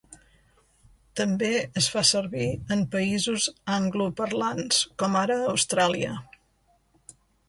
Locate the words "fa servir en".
1.95-2.81